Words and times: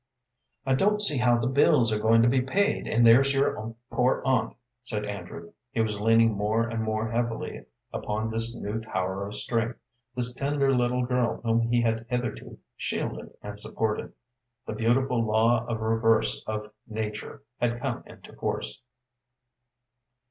"I 0.65 0.73
don't 0.73 0.99
see 0.99 1.19
how 1.19 1.37
the 1.37 1.45
bills 1.45 1.93
are 1.93 1.99
going 1.99 2.23
to 2.23 2.27
be 2.27 2.41
paid, 2.41 2.87
and 2.87 3.05
there's 3.05 3.35
your 3.35 3.75
poor 3.91 4.23
aunt," 4.25 4.55
said 4.81 5.05
Andrew. 5.05 5.53
He 5.69 5.81
was 5.81 5.99
leaning 5.99 6.31
more 6.33 6.67
and 6.67 6.81
more 6.81 7.07
heavily 7.11 7.65
upon 7.93 8.31
this 8.31 8.55
new 8.55 8.79
tower 8.81 9.27
of 9.27 9.35
strength, 9.35 9.77
this 10.15 10.33
tender 10.33 10.73
little 10.73 11.05
girl 11.05 11.39
whom 11.43 11.61
he 11.71 11.81
had 11.83 12.07
hitherto 12.09 12.57
shielded 12.75 13.31
and 13.43 13.59
supported. 13.59 14.13
The 14.65 14.73
beautiful 14.73 15.23
law 15.23 15.63
of 15.67 15.81
reverse 15.81 16.43
of 16.47 16.73
nature 16.87 17.43
had 17.59 17.79
come 17.79 18.01
into 18.07 18.33
force. 18.33 18.81